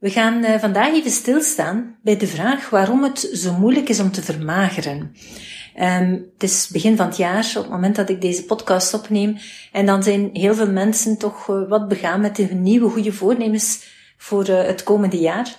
We 0.00 0.10
gaan 0.10 0.44
uh, 0.44 0.58
vandaag 0.58 0.92
even 0.92 1.10
stilstaan 1.10 1.96
bij 2.02 2.16
de 2.16 2.26
vraag 2.26 2.70
waarom 2.70 3.02
het 3.02 3.30
zo 3.32 3.52
moeilijk 3.52 3.88
is 3.88 4.00
om 4.00 4.10
te 4.10 4.22
vermageren. 4.22 5.16
Um, 5.80 6.30
het 6.32 6.42
is 6.42 6.68
begin 6.68 6.96
van 6.96 7.06
het 7.06 7.16
jaar, 7.16 7.52
op 7.56 7.62
het 7.62 7.70
moment 7.70 7.96
dat 7.96 8.08
ik 8.08 8.20
deze 8.20 8.44
podcast 8.44 8.94
opneem, 8.94 9.36
en 9.72 9.86
dan 9.86 10.02
zijn 10.02 10.30
heel 10.32 10.54
veel 10.54 10.70
mensen 10.70 11.18
toch 11.18 11.48
uh, 11.48 11.68
wat 11.68 11.88
begaan 11.88 12.20
met 12.20 12.36
de 12.36 12.54
nieuwe 12.54 12.90
goede 12.90 13.12
voornemens 13.12 13.84
voor 14.16 14.48
uh, 14.48 14.62
het 14.62 14.82
komende 14.82 15.18
jaar. 15.18 15.56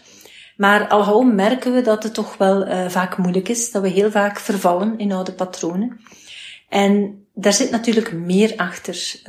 Maar 0.57 0.87
al 0.87 1.23
merken 1.23 1.73
we 1.73 1.81
dat 1.81 2.03
het 2.03 2.13
toch 2.13 2.37
wel 2.37 2.89
vaak 2.89 3.17
moeilijk 3.17 3.49
is, 3.49 3.71
dat 3.71 3.81
we 3.81 3.89
heel 3.89 4.11
vaak 4.11 4.39
vervallen 4.39 4.97
in 4.97 5.11
oude 5.11 5.33
patronen. 5.33 5.99
En 6.69 7.23
daar 7.33 7.53
zit 7.53 7.71
natuurlijk 7.71 8.11
meer 8.11 8.53
achter. 8.55 9.21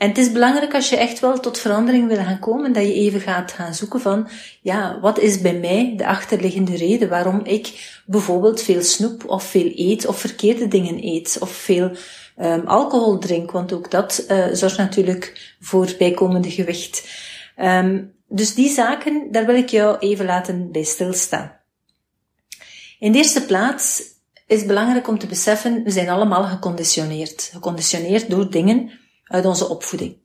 Ehm, 0.00 0.08
en 0.08 0.08
het 0.08 0.18
is 0.18 0.32
belangrijk 0.32 0.74
als 0.74 0.88
je 0.88 0.96
echt 0.96 1.20
wel 1.20 1.40
tot 1.40 1.58
verandering 1.58 2.08
wil 2.08 2.16
gaan 2.16 2.38
komen, 2.38 2.72
dat 2.72 2.82
je 2.82 2.94
even 2.94 3.20
gaat 3.20 3.52
gaan 3.52 3.74
zoeken 3.74 4.00
van, 4.00 4.28
ja, 4.60 5.00
wat 5.00 5.18
is 5.18 5.40
bij 5.40 5.54
mij 5.54 5.94
de 5.96 6.06
achterliggende 6.06 6.76
reden 6.76 7.08
waarom 7.08 7.40
ik 7.44 8.00
bijvoorbeeld 8.06 8.62
veel 8.62 8.82
snoep 8.82 9.28
of 9.28 9.44
veel 9.44 9.72
eet 9.74 10.06
of 10.06 10.18
verkeerde 10.18 10.68
dingen 10.68 11.04
eet 11.04 11.36
of 11.40 11.50
veel 11.50 11.90
um, 12.38 12.66
alcohol 12.66 13.18
drink, 13.18 13.50
want 13.50 13.72
ook 13.72 13.90
dat 13.90 14.24
uh, 14.28 14.46
zorgt 14.52 14.76
natuurlijk 14.76 15.54
voor 15.60 15.94
bijkomende 15.98 16.50
gewicht. 16.50 17.08
Um, 17.56 18.12
dus 18.28 18.54
die 18.54 18.68
zaken, 18.68 19.32
daar 19.32 19.46
wil 19.46 19.54
ik 19.54 19.68
jou 19.68 19.98
even 19.98 20.24
laten 20.24 20.72
bij 20.72 20.82
stilstaan. 20.82 21.58
In 22.98 23.12
de 23.12 23.18
eerste 23.18 23.44
plaats 23.44 24.02
is 24.46 24.66
belangrijk 24.66 25.08
om 25.08 25.18
te 25.18 25.26
beseffen, 25.26 25.82
we 25.84 25.90
zijn 25.90 26.08
allemaal 26.08 26.44
geconditioneerd. 26.44 27.50
Geconditioneerd 27.52 28.30
door 28.30 28.50
dingen 28.50 28.90
uit 29.30 29.44
onze 29.46 29.68
opvoeding. 29.68 30.16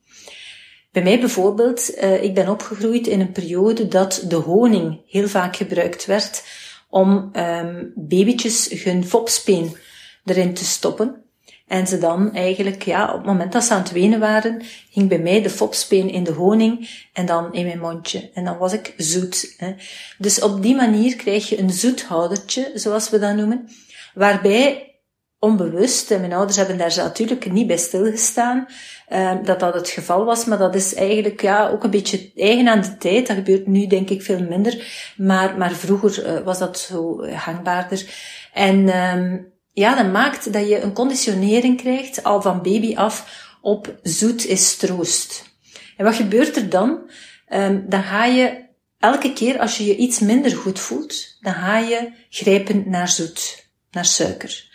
Bij 0.91 1.03
mij 1.03 1.19
bijvoorbeeld, 1.19 1.97
uh, 1.97 2.23
ik 2.23 2.33
ben 2.33 2.49
opgegroeid 2.49 3.07
in 3.07 3.19
een 3.19 3.31
periode 3.31 3.87
dat 3.87 4.23
de 4.27 4.35
honing 4.35 5.01
heel 5.07 5.27
vaak 5.27 5.55
gebruikt 5.55 6.05
werd 6.05 6.43
om 6.89 7.31
um, 7.33 7.91
babytjes 7.95 8.83
hun 8.83 9.05
fopspeen 9.05 9.77
erin 10.25 10.53
te 10.53 10.65
stoppen. 10.65 11.23
En 11.67 11.87
ze 11.87 11.97
dan 11.97 12.33
eigenlijk, 12.33 12.83
ja, 12.83 13.09
op 13.09 13.17
het 13.17 13.25
moment 13.25 13.51
dat 13.51 13.63
ze 13.63 13.73
aan 13.73 13.81
het 13.81 13.91
wenen 13.91 14.19
waren, 14.19 14.61
ging 14.89 15.09
bij 15.09 15.19
mij 15.19 15.41
de 15.41 15.49
fopspeen 15.49 16.09
in 16.09 16.23
de 16.23 16.31
honing 16.31 16.89
en 17.13 17.25
dan 17.25 17.53
in 17.53 17.65
mijn 17.65 17.79
mondje. 17.79 18.29
En 18.33 18.45
dan 18.45 18.57
was 18.57 18.73
ik 18.73 18.93
zoet. 18.97 19.53
Hè. 19.57 19.73
Dus 20.17 20.41
op 20.41 20.61
die 20.61 20.75
manier 20.75 21.15
krijg 21.15 21.49
je 21.49 21.59
een 21.59 21.69
zoethoudertje, 21.69 22.71
zoals 22.73 23.09
we 23.09 23.19
dat 23.19 23.35
noemen, 23.35 23.69
waarbij 24.13 24.94
onbewust, 25.39 26.11
en 26.11 26.19
mijn 26.19 26.33
ouders 26.33 26.57
hebben 26.57 26.77
daar 26.77 26.93
natuurlijk 26.95 27.51
niet 27.51 27.67
bij 27.67 27.77
stilgestaan, 27.77 28.67
uh, 29.09 29.31
dat 29.43 29.59
dat 29.59 29.73
het 29.73 29.89
geval 29.89 30.25
was, 30.25 30.45
maar 30.45 30.57
dat 30.57 30.75
is 30.75 30.93
eigenlijk 30.93 31.41
ja, 31.41 31.69
ook 31.69 31.83
een 31.83 31.89
beetje 31.89 32.31
eigen 32.35 32.67
aan 32.67 32.81
de 32.81 32.97
tijd. 32.97 33.27
Dat 33.27 33.35
gebeurt 33.35 33.67
nu 33.67 33.87
denk 33.87 34.09
ik 34.09 34.21
veel 34.21 34.43
minder, 34.43 34.87
maar, 35.17 35.57
maar 35.57 35.71
vroeger 35.71 36.25
uh, 36.25 36.39
was 36.39 36.59
dat 36.59 36.79
zo 36.79 37.27
hangbaarder. 37.27 38.05
En 38.53 38.97
um, 38.97 39.53
ja, 39.73 39.95
dat 39.95 40.11
maakt 40.11 40.53
dat 40.53 40.67
je 40.67 40.81
een 40.81 40.93
conditionering 40.93 41.77
krijgt, 41.81 42.23
al 42.23 42.41
van 42.41 42.61
baby 42.61 42.95
af, 42.95 43.43
op 43.61 43.99
zoet 44.01 44.45
is 44.45 44.77
troost. 44.77 45.53
En 45.97 46.05
wat 46.05 46.15
gebeurt 46.15 46.55
er 46.55 46.69
dan? 46.69 47.09
Um, 47.49 47.85
dan 47.89 48.03
ga 48.03 48.25
je 48.25 48.63
elke 48.99 49.33
keer 49.33 49.59
als 49.59 49.77
je 49.77 49.85
je 49.85 49.95
iets 49.95 50.19
minder 50.19 50.51
goed 50.51 50.79
voelt, 50.79 51.37
dan 51.41 51.53
ga 51.53 51.77
je 51.77 52.11
grijpen 52.29 52.83
naar 52.89 53.09
zoet, 53.09 53.67
naar 53.91 54.05
suiker. 54.05 54.73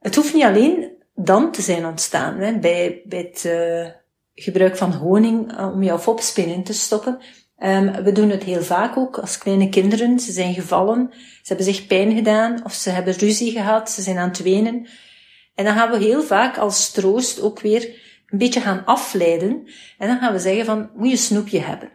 Het 0.00 0.14
hoeft 0.14 0.34
niet 0.34 0.44
alleen 0.44 0.90
dan 1.14 1.52
te 1.52 1.62
zijn 1.62 1.86
ontstaan, 1.86 2.38
hè, 2.38 2.58
bij, 2.58 3.02
bij 3.04 3.18
het 3.18 3.44
uh, 3.46 3.86
gebruik 4.34 4.76
van 4.76 4.92
honing 4.92 5.52
uh, 5.52 5.72
om 5.72 5.82
jouw 5.82 5.98
fopspin 5.98 6.48
in 6.48 6.64
te 6.64 6.72
stoppen. 6.72 7.18
Um, 7.58 8.02
we 8.02 8.12
doen 8.12 8.30
het 8.30 8.42
heel 8.42 8.62
vaak 8.62 8.96
ook 8.96 9.18
als 9.18 9.38
kleine 9.38 9.68
kinderen. 9.68 10.20
Ze 10.20 10.32
zijn 10.32 10.54
gevallen, 10.54 11.08
ze 11.12 11.42
hebben 11.54 11.64
zich 11.64 11.86
pijn 11.86 12.14
gedaan 12.14 12.64
of 12.64 12.72
ze 12.72 12.90
hebben 12.90 13.14
ruzie 13.14 13.50
gehad, 13.52 13.90
ze 13.90 14.02
zijn 14.02 14.18
aan 14.18 14.28
het 14.28 14.42
wenen. 14.42 14.86
En 15.54 15.64
dan 15.64 15.74
gaan 15.74 15.90
we 15.90 15.98
heel 15.98 16.22
vaak 16.22 16.58
als 16.58 16.90
troost 16.90 17.40
ook 17.40 17.60
weer 17.60 17.84
een 18.26 18.38
beetje 18.38 18.60
gaan 18.60 18.84
afleiden. 18.84 19.68
En 19.98 20.08
dan 20.08 20.18
gaan 20.18 20.32
we 20.32 20.38
zeggen 20.38 20.64
van, 20.64 20.90
moet 20.94 21.10
je 21.10 21.16
snoepje 21.16 21.60
hebben. 21.60 21.92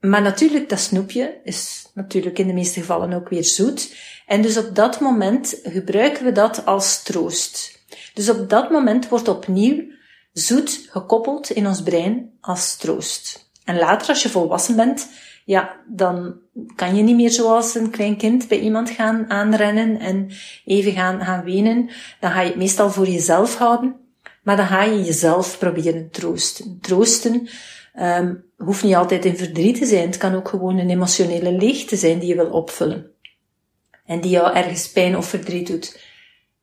Maar 0.00 0.22
natuurlijk, 0.22 0.68
dat 0.68 0.80
snoepje 0.80 1.40
is 1.44 1.86
natuurlijk 1.94 2.38
in 2.38 2.46
de 2.46 2.52
meeste 2.52 2.80
gevallen 2.80 3.12
ook 3.12 3.28
weer 3.28 3.44
zoet. 3.44 3.94
En 4.26 4.42
dus 4.42 4.56
op 4.56 4.74
dat 4.74 5.00
moment 5.00 5.60
gebruiken 5.62 6.24
we 6.24 6.32
dat 6.32 6.64
als 6.64 7.02
troost. 7.02 7.80
Dus 8.14 8.28
op 8.28 8.50
dat 8.50 8.70
moment 8.70 9.08
wordt 9.08 9.28
opnieuw 9.28 9.84
zoet 10.32 10.86
gekoppeld 10.90 11.50
in 11.50 11.66
ons 11.66 11.82
brein 11.82 12.30
als 12.40 12.76
troost. 12.76 13.50
En 13.64 13.78
later, 13.78 14.08
als 14.08 14.22
je 14.22 14.28
volwassen 14.28 14.76
bent, 14.76 15.08
ja, 15.44 15.76
dan 15.86 16.36
kan 16.74 16.96
je 16.96 17.02
niet 17.02 17.16
meer 17.16 17.30
zoals 17.30 17.74
een 17.74 17.90
klein 17.90 18.16
kind 18.16 18.48
bij 18.48 18.60
iemand 18.60 18.90
gaan 18.90 19.30
aanrennen 19.30 19.98
en 19.98 20.30
even 20.64 20.92
gaan, 20.92 21.24
gaan 21.24 21.44
wenen. 21.44 21.90
Dan 22.20 22.30
ga 22.30 22.40
je 22.40 22.48
het 22.48 22.56
meestal 22.56 22.90
voor 22.90 23.06
jezelf 23.06 23.56
houden. 23.56 24.07
Maar 24.48 24.56
dan 24.56 24.66
ga 24.66 24.82
je 24.82 25.02
jezelf 25.02 25.58
proberen 25.58 26.10
troosten. 26.10 26.78
Troosten 26.80 27.48
um, 28.00 28.44
hoeft 28.56 28.82
niet 28.82 28.94
altijd 28.94 29.24
in 29.24 29.36
verdriet 29.36 29.78
te 29.78 29.86
zijn. 29.86 30.06
Het 30.06 30.16
kan 30.16 30.34
ook 30.34 30.48
gewoon 30.48 30.78
een 30.78 30.90
emotionele 30.90 31.52
leegte 31.52 31.96
zijn 31.96 32.18
die 32.18 32.28
je 32.28 32.34
wil 32.34 32.50
opvullen. 32.50 33.10
En 34.04 34.20
die 34.20 34.30
jou 34.30 34.56
ergens 34.56 34.90
pijn 34.90 35.16
of 35.16 35.28
verdriet 35.28 35.66
doet. 35.66 36.00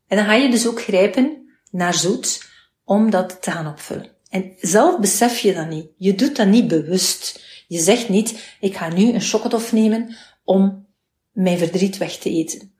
En 0.07 0.17
dan 0.17 0.25
ga 0.25 0.33
je 0.33 0.49
dus 0.49 0.67
ook 0.67 0.81
grijpen 0.81 1.49
naar 1.71 1.93
zoet 1.93 2.49
om 2.83 3.09
dat 3.09 3.41
te 3.41 3.51
gaan 3.51 3.67
opvullen. 3.67 4.11
En 4.29 4.53
zelf 4.59 4.99
besef 4.99 5.39
je 5.39 5.53
dat 5.53 5.69
niet. 5.69 5.87
Je 5.97 6.15
doet 6.15 6.35
dat 6.35 6.47
niet 6.47 6.67
bewust. 6.67 7.43
Je 7.67 7.79
zegt 7.79 8.09
niet, 8.09 8.55
ik 8.59 8.75
ga 8.75 8.93
nu 8.93 9.13
een 9.13 9.21
chocotof 9.21 9.71
nemen 9.71 10.15
om 10.43 10.87
mijn 11.31 11.57
verdriet 11.57 11.97
weg 11.97 12.17
te 12.17 12.29
eten. 12.29 12.73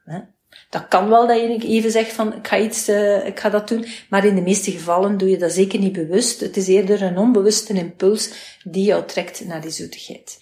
Dat 0.70 0.88
kan 0.88 1.10
wel 1.10 1.28
dat 1.28 1.40
je 1.40 1.68
even 1.68 1.92
zegt 1.92 2.14
van, 2.14 2.34
ik 2.34 2.48
ga 2.48 2.58
iets, 2.58 2.90
uh, 2.90 3.26
ik 3.26 3.40
ga 3.40 3.50
dat 3.50 3.68
doen. 3.68 3.86
Maar 4.10 4.26
in 4.26 4.36
de 4.36 4.42
meeste 4.42 4.72
gevallen 4.72 5.18
doe 5.18 5.30
je 5.30 5.38
dat 5.38 5.52
zeker 5.52 5.80
niet 5.80 5.94
bewust. 5.94 6.40
Het 6.40 6.58
is 6.58 6.68
eerder 6.68 7.02
een 7.02 7.18
onbewuste 7.18 7.74
impuls 7.74 8.32
die 8.64 8.86
jou 8.86 9.06
trekt 9.06 9.46
naar 9.46 9.62
die 9.62 9.72
zoetigheid. 9.72 10.38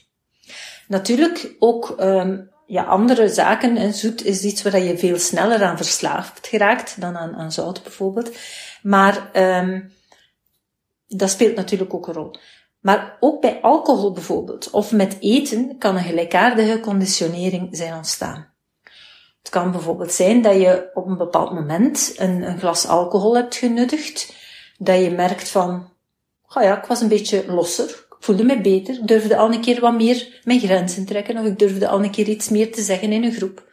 Natuurlijk 0.88 1.56
ook 1.60 1.96
um, 2.00 2.50
ja, 2.66 2.84
andere 2.84 3.30
zaken. 3.30 3.78
En 3.78 3.94
zoet 3.94 4.26
is 4.26 4.44
iets 4.44 4.62
waar 4.62 4.80
je 4.80 4.98
veel 4.98 5.20
sneller 5.20 5.64
aan 5.64 5.78
verslaafd 5.78 6.48
geraakt 6.48 7.02
dan 7.02 7.18
aan, 7.18 7.52
zout 7.52 7.84
bijvoorbeeld. 7.84 8.38
Maar 8.82 9.30
um, 9.34 9.92
dat 11.08 11.30
speelt 11.30 11.56
natuurlijk 11.56 11.94
ook 11.94 12.08
een 12.08 12.14
rol. 12.14 12.36
Maar 12.80 13.18
ook 13.20 13.42
bij 13.42 13.62
alcohol 13.62 14.12
bijvoorbeeld, 14.12 14.70
of 14.70 14.92
met 14.92 15.18
eten, 15.20 15.78
kan 15.78 15.96
een 15.96 16.04
gelijkaardige 16.04 16.80
conditionering 16.80 17.68
zijn 17.72 17.94
ontstaan. 17.94 18.53
Het 19.44 19.52
kan 19.52 19.72
bijvoorbeeld 19.72 20.12
zijn 20.12 20.42
dat 20.42 20.56
je 20.56 20.90
op 20.94 21.08
een 21.08 21.18
bepaald 21.18 21.54
moment 21.54 22.14
een, 22.18 22.42
een 22.42 22.60
glas 22.60 22.88
alcohol 22.88 23.36
hebt 23.36 23.56
genuttigd, 23.56 24.36
dat 24.78 25.00
je 25.00 25.12
merkt 25.12 25.50
van, 25.50 25.90
oh 26.54 26.64
ja, 26.64 26.78
ik 26.78 26.86
was 26.86 27.02
een 27.02 27.08
beetje 27.08 27.44
losser, 27.48 27.90
ik 27.90 28.16
voelde 28.20 28.44
me 28.44 28.62
beter, 28.62 29.06
durfde 29.06 29.38
al 29.38 29.54
een 29.54 29.62
keer 29.62 29.80
wat 29.80 29.94
meer 29.94 30.42
mijn 30.44 30.60
grenzen 30.60 31.06
trekken, 31.06 31.38
of 31.38 31.46
ik 31.46 31.60
durfde 31.60 31.88
al 31.88 32.04
een 32.04 32.12
keer 32.12 32.28
iets 32.28 32.50
meer 32.50 32.72
te 32.72 32.82
zeggen 32.82 33.12
in 33.12 33.24
een 33.24 33.34
groep. 33.34 33.72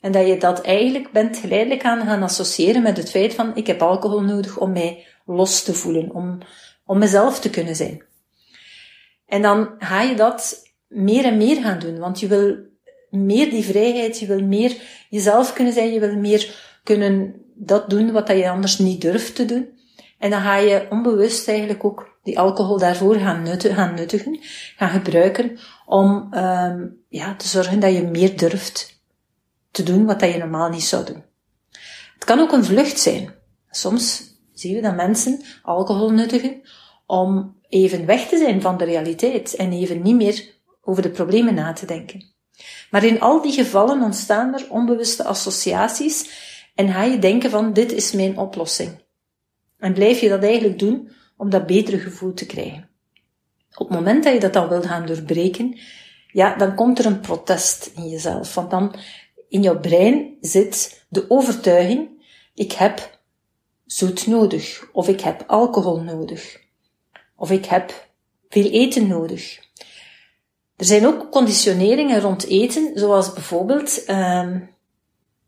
En 0.00 0.12
dat 0.12 0.26
je 0.26 0.36
dat 0.36 0.60
eigenlijk 0.60 1.12
bent 1.12 1.36
geleidelijk 1.36 1.84
aan 1.84 2.06
gaan 2.06 2.22
associëren 2.22 2.82
met 2.82 2.96
het 2.96 3.10
feit 3.10 3.34
van, 3.34 3.56
ik 3.56 3.66
heb 3.66 3.82
alcohol 3.82 4.20
nodig 4.20 4.58
om 4.58 4.72
mij 4.72 5.06
los 5.24 5.62
te 5.62 5.74
voelen, 5.74 6.10
om, 6.10 6.38
om 6.84 6.98
mezelf 6.98 7.40
te 7.40 7.50
kunnen 7.50 7.76
zijn. 7.76 8.04
En 9.26 9.42
dan 9.42 9.74
ga 9.78 10.02
je 10.02 10.14
dat 10.14 10.62
meer 10.86 11.24
en 11.24 11.36
meer 11.36 11.62
gaan 11.62 11.78
doen, 11.78 11.98
want 11.98 12.20
je 12.20 12.26
wil 12.26 12.56
meer 13.10 13.50
die 13.50 13.64
vrijheid, 13.64 14.18
je 14.18 14.26
wil 14.26 14.42
meer 14.42 14.76
jezelf 15.08 15.52
kunnen 15.52 15.72
zijn, 15.72 15.92
je 15.92 16.00
wil 16.00 16.16
meer 16.16 16.54
kunnen 16.84 17.34
dat 17.54 17.90
doen 17.90 18.12
wat 18.12 18.28
je 18.28 18.50
anders 18.50 18.78
niet 18.78 19.00
durft 19.00 19.34
te 19.34 19.44
doen. 19.44 19.78
En 20.18 20.30
dan 20.30 20.40
ga 20.40 20.56
je 20.56 20.86
onbewust 20.90 21.48
eigenlijk 21.48 21.84
ook 21.84 22.18
die 22.22 22.38
alcohol 22.38 22.78
daarvoor 22.78 23.14
gaan, 23.14 23.42
nutten, 23.42 23.74
gaan 23.74 23.94
nuttigen, 23.94 24.38
gaan 24.76 24.90
gebruiken 24.90 25.58
om 25.86 26.34
um, 26.34 26.96
ja, 27.08 27.36
te 27.36 27.48
zorgen 27.48 27.80
dat 27.80 27.94
je 27.94 28.02
meer 28.02 28.36
durft 28.36 29.02
te 29.70 29.82
doen 29.82 30.06
wat 30.06 30.20
je 30.20 30.38
normaal 30.38 30.68
niet 30.68 30.82
zou 30.82 31.04
doen. 31.04 31.24
Het 32.14 32.24
kan 32.24 32.38
ook 32.38 32.52
een 32.52 32.64
vlucht 32.64 33.00
zijn. 33.00 33.34
Soms 33.70 34.34
zien 34.52 34.74
we 34.74 34.80
dat 34.80 34.96
mensen 34.96 35.42
alcohol 35.62 36.10
nuttigen 36.10 36.60
om 37.06 37.56
even 37.68 38.06
weg 38.06 38.28
te 38.28 38.38
zijn 38.38 38.60
van 38.60 38.76
de 38.76 38.84
realiteit 38.84 39.54
en 39.54 39.72
even 39.72 40.02
niet 40.02 40.16
meer 40.16 40.54
over 40.82 41.02
de 41.02 41.10
problemen 41.10 41.54
na 41.54 41.72
te 41.72 41.86
denken. 41.86 42.24
Maar 42.90 43.04
in 43.04 43.20
al 43.20 43.42
die 43.42 43.52
gevallen 43.52 44.02
ontstaan 44.02 44.54
er 44.54 44.66
onbewuste 44.68 45.24
associaties 45.24 46.30
en 46.74 46.88
ga 46.92 47.02
je 47.02 47.18
denken 47.18 47.50
van 47.50 47.72
dit 47.72 47.92
is 47.92 48.12
mijn 48.12 48.38
oplossing. 48.38 48.90
En 49.78 49.92
blijf 49.92 50.20
je 50.20 50.28
dat 50.28 50.42
eigenlijk 50.42 50.78
doen 50.78 51.10
om 51.36 51.50
dat 51.50 51.66
betere 51.66 51.98
gevoel 51.98 52.34
te 52.34 52.46
krijgen. 52.46 52.88
Op 53.74 53.88
het 53.88 53.96
moment 53.98 54.24
dat 54.24 54.32
je 54.32 54.40
dat 54.40 54.52
dan 54.52 54.68
wilt 54.68 54.86
gaan 54.86 55.06
doorbreken, 55.06 55.78
ja, 56.32 56.56
dan 56.56 56.74
komt 56.74 56.98
er 56.98 57.06
een 57.06 57.20
protest 57.20 57.92
in 57.96 58.08
jezelf. 58.08 58.54
Want 58.54 58.70
dan 58.70 58.94
in 59.48 59.62
jouw 59.62 59.80
brein 59.80 60.36
zit 60.40 61.04
de 61.08 61.30
overtuiging, 61.30 62.08
ik 62.54 62.72
heb 62.72 63.18
zoet 63.86 64.26
nodig, 64.26 64.88
of 64.92 65.08
ik 65.08 65.20
heb 65.20 65.44
alcohol 65.46 66.00
nodig, 66.00 66.60
of 67.36 67.50
ik 67.50 67.64
heb 67.64 68.08
veel 68.48 68.70
eten 68.70 69.06
nodig. 69.06 69.58
Er 70.80 70.86
zijn 70.86 71.06
ook 71.06 71.30
conditioneringen 71.30 72.20
rond 72.20 72.46
eten, 72.46 72.90
zoals 72.94 73.32
bijvoorbeeld, 73.32 74.08
um, 74.08 74.70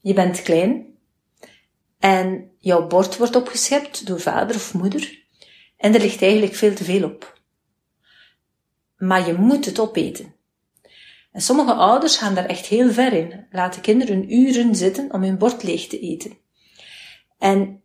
je 0.00 0.14
bent 0.14 0.42
klein 0.42 0.86
en 1.98 2.50
jouw 2.58 2.86
bord 2.86 3.16
wordt 3.16 3.36
opgeschept 3.36 4.06
door 4.06 4.20
vader 4.20 4.56
of 4.56 4.74
moeder 4.74 5.24
en 5.76 5.94
er 5.94 6.00
ligt 6.00 6.22
eigenlijk 6.22 6.54
veel 6.54 6.74
te 6.74 6.84
veel 6.84 7.04
op. 7.04 7.40
Maar 8.96 9.26
je 9.26 9.32
moet 9.32 9.64
het 9.64 9.78
opeten. 9.78 10.34
En 11.32 11.40
sommige 11.40 11.72
ouders 11.72 12.16
gaan 12.16 12.34
daar 12.34 12.46
echt 12.46 12.66
heel 12.66 12.90
ver 12.90 13.12
in, 13.12 13.46
laten 13.50 13.82
kinderen 13.82 14.34
uren 14.34 14.74
zitten 14.74 15.12
om 15.12 15.22
hun 15.22 15.38
bord 15.38 15.62
leeg 15.62 15.86
te 15.86 16.00
eten. 16.00 16.38
En 17.38 17.82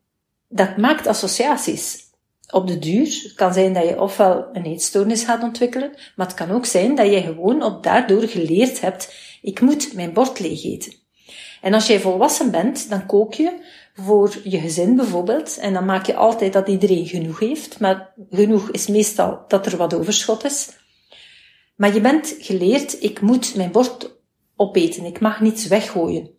dat 0.47 0.77
maakt 0.77 1.07
associaties. 1.07 2.06
Op 2.49 2.67
de 2.67 2.79
duur 2.79 3.19
het 3.23 3.33
kan 3.35 3.53
zijn 3.53 3.73
dat 3.73 3.87
je 3.87 4.01
ofwel 4.01 4.47
een 4.53 4.65
eetstoornis 4.65 5.23
gaat 5.23 5.43
ontwikkelen, 5.43 5.91
maar 6.15 6.27
het 6.27 6.35
kan 6.35 6.51
ook 6.51 6.65
zijn 6.65 6.95
dat 6.95 7.11
je 7.11 7.21
gewoon 7.21 7.63
op 7.63 7.83
daardoor 7.83 8.21
geleerd 8.21 8.81
hebt, 8.81 9.15
ik 9.41 9.61
moet 9.61 9.93
mijn 9.93 10.13
bord 10.13 10.39
leeg 10.39 10.63
eten. 10.63 10.93
En 11.61 11.73
als 11.73 11.87
jij 11.87 11.99
volwassen 11.99 12.51
bent, 12.51 12.89
dan 12.89 13.05
kook 13.05 13.33
je 13.33 13.51
voor 13.93 14.35
je 14.43 14.59
gezin 14.59 14.95
bijvoorbeeld, 14.95 15.57
en 15.57 15.73
dan 15.73 15.85
maak 15.85 16.05
je 16.05 16.15
altijd 16.15 16.53
dat 16.53 16.67
iedereen 16.67 17.05
genoeg 17.05 17.39
heeft, 17.39 17.79
maar 17.79 18.13
genoeg 18.29 18.69
is 18.71 18.87
meestal 18.87 19.43
dat 19.47 19.65
er 19.65 19.77
wat 19.77 19.93
overschot 19.93 20.45
is. 20.45 20.69
Maar 21.75 21.93
je 21.93 22.01
bent 22.01 22.35
geleerd, 22.39 23.03
ik 23.03 23.21
moet 23.21 23.55
mijn 23.55 23.71
bord 23.71 24.15
opeten, 24.55 25.05
ik 25.05 25.19
mag 25.19 25.41
niets 25.41 25.67
weggooien. 25.67 26.29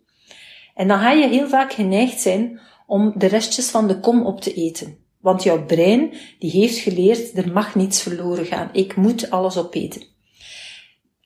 En 0.75 0.87
dan 0.87 0.99
ga 0.99 1.11
je 1.11 1.27
heel 1.27 1.47
vaak 1.47 1.73
geneigd 1.73 2.21
zijn 2.21 2.59
om 2.87 3.13
de 3.15 3.25
restjes 3.25 3.69
van 3.69 3.87
de 3.87 3.99
kom 3.99 4.25
op 4.25 4.41
te 4.41 4.53
eten. 4.53 5.07
Want 5.19 5.43
jouw 5.43 5.65
brein, 5.65 6.13
die 6.39 6.51
heeft 6.51 6.77
geleerd, 6.77 7.37
er 7.37 7.51
mag 7.51 7.75
niets 7.75 8.01
verloren 8.01 8.45
gaan. 8.45 8.69
Ik 8.73 8.95
moet 8.95 9.29
alles 9.29 9.57
opeten. 9.57 10.03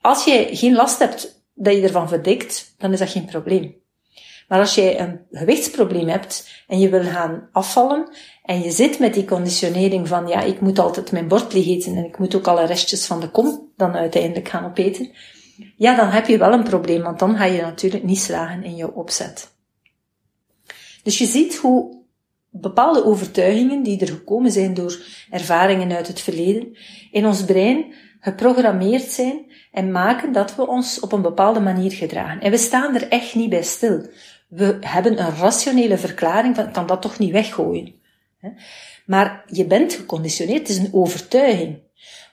Als 0.01 0.25
je 0.25 0.47
geen 0.51 0.73
last 0.73 0.99
hebt 0.99 1.45
dat 1.53 1.73
je 1.73 1.81
ervan 1.81 2.07
verdikt, 2.07 2.75
dan 2.77 2.93
is 2.93 2.99
dat 2.99 3.09
geen 3.09 3.25
probleem. 3.25 3.75
Maar 4.47 4.59
als 4.59 4.75
jij 4.75 4.99
een 4.99 5.19
gewichtsprobleem 5.31 6.07
hebt 6.07 6.63
en 6.67 6.79
je 6.79 6.89
wil 6.89 7.03
gaan 7.03 7.49
afvallen 7.51 8.09
en 8.43 8.61
je 8.61 8.71
zit 8.71 8.99
met 8.99 9.13
die 9.13 9.25
conditionering 9.25 10.07
van 10.07 10.27
ja, 10.27 10.41
ik 10.41 10.61
moet 10.61 10.79
altijd 10.79 11.11
mijn 11.11 11.27
bord 11.27 11.53
leeg 11.53 11.67
eten 11.67 11.95
en 11.95 12.05
ik 12.05 12.17
moet 12.17 12.35
ook 12.35 12.47
alle 12.47 12.65
restjes 12.65 13.05
van 13.05 13.19
de 13.19 13.29
kom 13.29 13.71
dan 13.75 13.93
uiteindelijk 13.93 14.49
gaan 14.49 14.65
opeten, 14.65 15.11
ja, 15.77 15.95
dan 15.95 16.09
heb 16.09 16.27
je 16.27 16.37
wel 16.37 16.53
een 16.53 16.63
probleem, 16.63 17.01
want 17.01 17.19
dan 17.19 17.37
ga 17.37 17.45
je 17.45 17.61
natuurlijk 17.61 18.03
niet 18.03 18.19
slagen 18.19 18.63
in 18.63 18.75
jouw 18.75 18.91
opzet. 18.91 19.55
Dus 21.03 21.17
je 21.17 21.25
ziet 21.25 21.55
hoe 21.55 22.02
bepaalde 22.61 23.05
overtuigingen 23.05 23.83
die 23.83 23.99
er 23.99 24.07
gekomen 24.07 24.51
zijn 24.51 24.73
door 24.73 24.97
ervaringen 25.29 25.95
uit 25.95 26.07
het 26.07 26.21
verleden, 26.21 26.77
in 27.11 27.25
ons 27.25 27.45
brein 27.45 27.93
geprogrammeerd 28.19 29.03
zijn 29.03 29.51
en 29.71 29.91
maken 29.91 30.31
dat 30.31 30.55
we 30.55 30.67
ons 30.67 30.99
op 30.99 31.11
een 31.11 31.21
bepaalde 31.21 31.59
manier 31.59 31.91
gedragen. 31.91 32.41
En 32.41 32.51
we 32.51 32.57
staan 32.57 32.95
er 32.95 33.07
echt 33.07 33.35
niet 33.35 33.49
bij 33.49 33.63
stil. 33.63 34.05
We 34.47 34.77
hebben 34.79 35.19
een 35.19 35.35
rationele 35.35 35.97
verklaring 35.97 36.55
van, 36.55 36.71
kan 36.71 36.87
dat 36.87 37.01
toch 37.01 37.19
niet 37.19 37.31
weggooien. 37.31 37.93
Maar 39.05 39.43
je 39.47 39.65
bent 39.65 39.93
geconditioneerd, 39.93 40.59
het 40.59 40.69
is 40.69 40.77
een 40.77 40.93
overtuiging. 40.93 41.81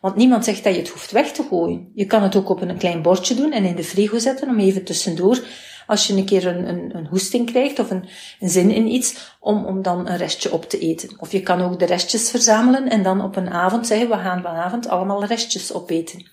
Want 0.00 0.16
niemand 0.16 0.44
zegt 0.44 0.64
dat 0.64 0.74
je 0.74 0.80
het 0.80 0.88
hoeft 0.88 1.10
weg 1.10 1.32
te 1.32 1.46
gooien. 1.48 1.90
Je 1.94 2.06
kan 2.06 2.22
het 2.22 2.36
ook 2.36 2.48
op 2.48 2.60
een 2.60 2.78
klein 2.78 3.02
bordje 3.02 3.34
doen 3.34 3.52
en 3.52 3.64
in 3.64 3.76
de 3.76 3.84
frigo 3.84 4.18
zetten 4.18 4.48
om 4.48 4.58
even 4.58 4.84
tussendoor 4.84 5.44
als 5.90 6.06
je 6.06 6.14
een 6.14 6.24
keer 6.24 6.46
een, 6.46 6.68
een, 6.68 6.96
een 6.96 7.06
hoesting 7.06 7.50
krijgt 7.50 7.78
of 7.78 7.90
een, 7.90 8.04
zin 8.40 8.70
in 8.70 8.86
iets, 8.86 9.36
om, 9.40 9.64
om 9.64 9.82
dan 9.82 10.08
een 10.08 10.16
restje 10.16 10.52
op 10.52 10.68
te 10.68 10.78
eten. 10.78 11.16
Of 11.18 11.32
je 11.32 11.42
kan 11.42 11.60
ook 11.60 11.78
de 11.78 11.84
restjes 11.84 12.30
verzamelen 12.30 12.88
en 12.88 13.02
dan 13.02 13.22
op 13.22 13.36
een 13.36 13.50
avond 13.50 13.86
zeggen, 13.86 14.08
we 14.08 14.16
gaan 14.16 14.42
vanavond 14.42 14.88
allemaal 14.88 15.24
restjes 15.24 15.72
opeten. 15.72 16.30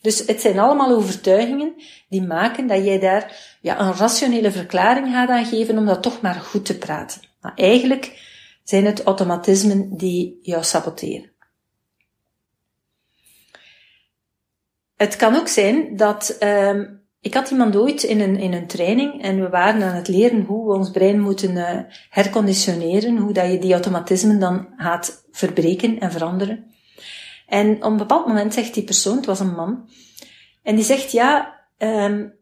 Dus 0.00 0.26
het 0.26 0.40
zijn 0.40 0.58
allemaal 0.58 0.96
overtuigingen 0.96 1.74
die 2.08 2.22
maken 2.22 2.66
dat 2.66 2.84
jij 2.84 2.98
daar 2.98 3.56
ja, 3.60 3.80
een 3.80 3.94
rationele 3.94 4.50
verklaring 4.50 5.08
gaat 5.08 5.28
aan 5.28 5.46
geven 5.46 5.78
om 5.78 5.86
dat 5.86 6.02
toch 6.02 6.20
maar 6.20 6.34
goed 6.34 6.64
te 6.64 6.78
praten. 6.78 7.20
Maar 7.40 7.54
eigenlijk 7.54 8.22
zijn 8.64 8.84
het 8.84 9.02
automatismen 9.02 9.96
die 9.96 10.38
jou 10.42 10.64
saboteren. 10.64 11.32
Het 14.96 15.16
kan 15.16 15.36
ook 15.36 15.48
zijn 15.48 15.96
dat 15.96 16.36
um, 16.40 17.03
ik 17.24 17.34
had 17.34 17.50
iemand 17.50 17.76
ooit 17.76 18.02
in 18.02 18.20
een, 18.20 18.36
in 18.36 18.52
een 18.52 18.66
training 18.66 19.22
en 19.22 19.40
we 19.40 19.48
waren 19.48 19.82
aan 19.82 19.94
het 19.94 20.08
leren 20.08 20.44
hoe 20.44 20.66
we 20.66 20.74
ons 20.74 20.90
brein 20.90 21.20
moeten 21.20 21.56
uh, 21.56 21.78
herconditioneren, 22.10 23.16
hoe 23.16 23.32
dat 23.32 23.50
je 23.50 23.58
die 23.58 23.72
automatismen 23.72 24.40
dan 24.40 24.68
gaat 24.76 25.26
verbreken 25.30 25.98
en 25.98 26.12
veranderen. 26.12 26.64
En 27.46 27.76
op 27.76 27.82
een 27.82 27.96
bepaald 27.96 28.26
moment 28.26 28.54
zegt 28.54 28.74
die 28.74 28.84
persoon, 28.84 29.16
het 29.16 29.26
was 29.26 29.40
een 29.40 29.54
man, 29.54 29.88
en 30.62 30.74
die 30.74 30.84
zegt, 30.84 31.12
ja, 31.12 31.60
um, 31.78 32.34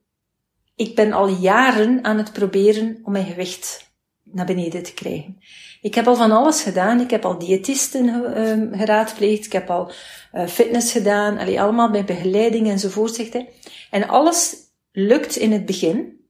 ik 0.76 0.94
ben 0.94 1.12
al 1.12 1.28
jaren 1.28 2.04
aan 2.04 2.18
het 2.18 2.32
proberen 2.32 3.00
om 3.02 3.12
mijn 3.12 3.26
gewicht 3.26 3.90
naar 4.22 4.46
beneden 4.46 4.82
te 4.82 4.94
krijgen. 4.94 5.38
Ik 5.80 5.94
heb 5.94 6.06
al 6.06 6.16
van 6.16 6.30
alles 6.30 6.62
gedaan. 6.62 7.00
Ik 7.00 7.10
heb 7.10 7.24
al 7.24 7.38
diëtisten 7.38 8.06
uh, 8.06 8.78
geraadpleegd. 8.78 9.46
Ik 9.46 9.52
heb 9.52 9.70
al 9.70 9.92
uh, 10.34 10.46
fitness 10.46 10.92
gedaan. 10.92 11.38
Allee, 11.38 11.60
allemaal 11.60 11.90
bij 11.90 12.04
begeleiding 12.04 12.68
enzovoort, 12.68 13.14
zegt 13.14 13.32
hij. 13.32 13.48
En 13.90 14.08
alles 14.08 14.56
lukt 14.92 15.36
in 15.36 15.52
het 15.52 15.66
begin, 15.66 16.20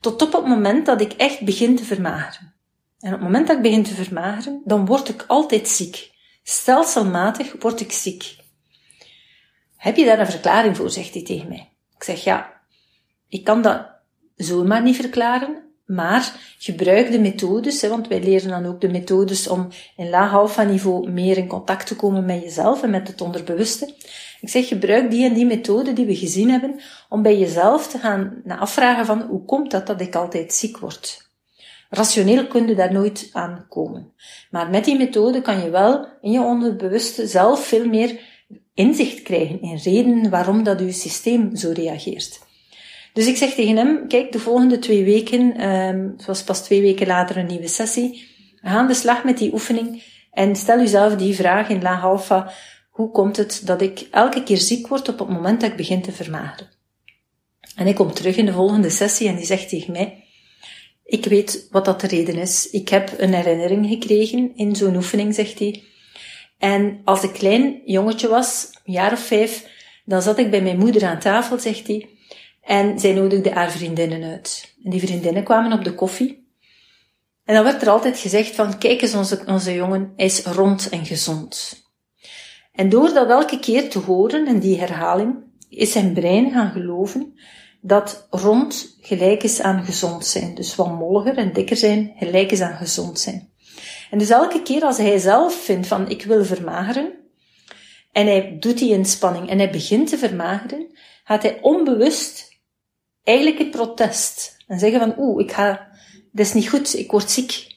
tot 0.00 0.22
op 0.22 0.32
het 0.32 0.46
moment 0.46 0.86
dat 0.86 1.00
ik 1.00 1.12
echt 1.12 1.40
begin 1.40 1.76
te 1.76 1.84
vermageren. 1.84 2.54
En 3.00 3.08
op 3.08 3.18
het 3.18 3.28
moment 3.28 3.46
dat 3.46 3.56
ik 3.56 3.62
begin 3.62 3.82
te 3.82 3.94
vermageren, 3.94 4.62
dan 4.64 4.86
word 4.86 5.08
ik 5.08 5.24
altijd 5.26 5.68
ziek. 5.68 6.10
Stelselmatig 6.42 7.54
word 7.58 7.80
ik 7.80 7.92
ziek. 7.92 8.36
Heb 9.76 9.96
je 9.96 10.04
daar 10.04 10.18
een 10.18 10.26
verklaring 10.26 10.76
voor, 10.76 10.90
zegt 10.90 11.14
hij 11.14 11.22
tegen 11.22 11.48
mij. 11.48 11.72
Ik 11.96 12.02
zeg, 12.02 12.24
ja, 12.24 12.60
ik 13.28 13.44
kan 13.44 13.62
dat 13.62 13.86
zomaar 14.36 14.82
niet 14.82 14.96
verklaren, 14.96 15.71
maar 15.94 16.54
gebruik 16.58 17.10
de 17.10 17.20
methodes, 17.20 17.80
hè, 17.80 17.88
want 17.88 18.08
wij 18.08 18.22
leren 18.22 18.50
dan 18.50 18.66
ook 18.66 18.80
de 18.80 18.88
methodes 18.88 19.48
om 19.48 19.68
in 19.96 20.10
laag 20.10 20.32
alpha 20.32 20.62
niveau 20.62 21.10
meer 21.10 21.36
in 21.36 21.46
contact 21.46 21.86
te 21.86 21.96
komen 21.96 22.24
met 22.24 22.42
jezelf 22.42 22.82
en 22.82 22.90
met 22.90 23.08
het 23.08 23.20
onderbewuste. 23.20 23.94
Ik 24.40 24.48
zeg, 24.48 24.68
gebruik 24.68 25.10
die 25.10 25.24
en 25.24 25.34
die 25.34 25.46
methode 25.46 25.92
die 25.92 26.06
we 26.06 26.16
gezien 26.16 26.50
hebben, 26.50 26.80
om 27.08 27.22
bij 27.22 27.38
jezelf 27.38 27.88
te 27.88 27.98
gaan 27.98 28.42
afvragen 28.46 29.06
van, 29.06 29.22
hoe 29.22 29.44
komt 29.44 29.70
dat 29.70 29.86
dat 29.86 30.00
ik 30.00 30.14
altijd 30.14 30.54
ziek 30.54 30.78
word? 30.78 31.30
Rationeel 31.90 32.46
kun 32.46 32.68
je 32.68 32.74
daar 32.74 32.92
nooit 32.92 33.28
aan 33.32 33.66
komen. 33.68 34.12
Maar 34.50 34.70
met 34.70 34.84
die 34.84 34.96
methode 34.96 35.40
kan 35.40 35.62
je 35.62 35.70
wel 35.70 36.06
in 36.20 36.30
je 36.30 36.40
onderbewuste 36.40 37.26
zelf 37.26 37.66
veel 37.66 37.86
meer 37.86 38.20
inzicht 38.74 39.22
krijgen 39.22 39.60
in 39.60 39.76
redenen 39.76 40.30
waarom 40.30 40.62
dat 40.62 40.80
je 40.80 40.92
systeem 40.92 41.56
zo 41.56 41.70
reageert. 41.72 42.40
Dus 43.12 43.26
ik 43.26 43.36
zeg 43.36 43.54
tegen 43.54 43.76
hem, 43.76 44.08
kijk, 44.08 44.32
de 44.32 44.38
volgende 44.38 44.78
twee 44.78 45.04
weken, 45.04 45.68
um, 45.68 46.14
het 46.16 46.26
was 46.26 46.42
pas 46.42 46.62
twee 46.62 46.80
weken 46.80 47.06
later 47.06 47.36
een 47.36 47.46
nieuwe 47.46 47.68
sessie, 47.68 48.28
ga 48.56 48.70
aan 48.70 48.86
de 48.86 48.94
slag 48.94 49.24
met 49.24 49.38
die 49.38 49.52
oefening 49.52 50.02
en 50.30 50.56
stel 50.56 50.78
jezelf 50.78 51.16
die 51.16 51.34
vraag 51.34 51.68
in 51.68 51.82
laag 51.82 52.02
alpha, 52.02 52.52
hoe 52.90 53.10
komt 53.10 53.36
het 53.36 53.62
dat 53.64 53.82
ik 53.82 54.08
elke 54.10 54.42
keer 54.42 54.56
ziek 54.56 54.86
word 54.86 55.08
op 55.08 55.18
het 55.18 55.28
moment 55.28 55.60
dat 55.60 55.70
ik 55.70 55.76
begin 55.76 56.02
te 56.02 56.12
vermageren? 56.12 56.70
En 57.76 57.86
ik 57.86 57.94
kom 57.94 58.12
terug 58.12 58.36
in 58.36 58.46
de 58.46 58.52
volgende 58.52 58.90
sessie 58.90 59.28
en 59.28 59.36
die 59.36 59.46
zegt 59.46 59.68
tegen 59.68 59.92
mij, 59.92 60.24
ik 61.04 61.24
weet 61.24 61.68
wat 61.70 61.84
dat 61.84 62.00
de 62.00 62.06
reden 62.06 62.36
is. 62.36 62.70
Ik 62.70 62.88
heb 62.88 63.14
een 63.16 63.34
herinnering 63.34 63.88
gekregen 63.88 64.52
in 64.56 64.76
zo'n 64.76 64.96
oefening, 64.96 65.34
zegt 65.34 65.58
hij. 65.58 65.82
En 66.58 67.00
als 67.04 67.22
ik 67.22 67.32
klein 67.32 67.80
jongetje 67.84 68.28
was, 68.28 68.68
een 68.84 68.92
jaar 68.92 69.12
of 69.12 69.20
vijf, 69.20 69.66
dan 70.04 70.22
zat 70.22 70.38
ik 70.38 70.50
bij 70.50 70.62
mijn 70.62 70.78
moeder 70.78 71.04
aan 71.04 71.18
tafel, 71.18 71.58
zegt 71.58 71.86
hij. 71.86 72.08
En 72.62 72.98
zij 72.98 73.12
nodigde 73.12 73.50
haar 73.50 73.70
vriendinnen 73.70 74.22
uit. 74.22 74.74
En 74.84 74.90
die 74.90 75.00
vriendinnen 75.00 75.44
kwamen 75.44 75.72
op 75.72 75.84
de 75.84 75.94
koffie. 75.94 76.50
En 77.44 77.54
dan 77.54 77.64
werd 77.64 77.82
er 77.82 77.88
altijd 77.88 78.18
gezegd 78.18 78.54
van, 78.54 78.78
kijk 78.78 79.02
eens 79.02 79.14
onze, 79.14 79.42
onze 79.46 79.74
jongen, 79.74 80.12
hij 80.16 80.26
is 80.26 80.42
rond 80.42 80.88
en 80.88 81.06
gezond. 81.06 81.82
En 82.72 82.88
door 82.88 83.12
dat 83.12 83.28
elke 83.28 83.58
keer 83.58 83.90
te 83.90 83.98
horen 83.98 84.46
en 84.46 84.58
die 84.58 84.78
herhaling, 84.78 85.34
is 85.68 85.92
zijn 85.92 86.12
brein 86.12 86.50
gaan 86.50 86.70
geloven 86.70 87.34
dat 87.80 88.26
rond 88.30 88.96
gelijk 89.00 89.42
is 89.42 89.60
aan 89.60 89.84
gezond 89.84 90.26
zijn. 90.26 90.54
Dus 90.54 90.74
wat 90.74 90.98
molliger 90.98 91.36
en 91.36 91.52
dikker 91.52 91.76
zijn 91.76 92.12
gelijk 92.18 92.50
is 92.50 92.60
aan 92.60 92.76
gezond 92.76 93.18
zijn. 93.18 93.50
En 94.10 94.18
dus 94.18 94.30
elke 94.30 94.62
keer 94.62 94.82
als 94.82 94.98
hij 94.98 95.18
zelf 95.18 95.54
vindt 95.64 95.86
van 95.86 96.08
ik 96.08 96.24
wil 96.24 96.44
vermageren, 96.44 97.12
en 98.12 98.26
hij 98.26 98.56
doet 98.60 98.78
die 98.78 98.92
inspanning 98.92 99.48
en 99.48 99.58
hij 99.58 99.70
begint 99.70 100.08
te 100.08 100.18
vermageren, 100.18 100.98
gaat 101.24 101.42
hij 101.42 101.58
onbewust 101.60 102.51
eigenlijk 103.22 103.58
in 103.58 103.70
protest 103.70 104.56
en 104.66 104.78
zeggen 104.78 105.00
van 105.00 105.14
oeh, 105.18 105.42
ik 105.42 105.52
ga, 105.52 105.88
dit 106.32 106.46
is 106.46 106.52
niet 106.52 106.68
goed, 106.68 106.98
ik 106.98 107.10
word 107.10 107.30
ziek. 107.30 107.76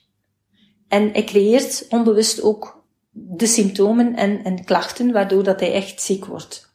En 0.88 1.10
hij 1.12 1.24
creëert 1.24 1.86
onbewust 1.90 2.42
ook 2.42 2.84
de 3.12 3.48
symptomen 3.48 4.16
en, 4.16 4.44
en 4.44 4.64
klachten 4.64 5.12
waardoor 5.12 5.44
dat 5.44 5.60
hij 5.60 5.74
echt 5.74 6.02
ziek 6.02 6.26
wordt. 6.26 6.74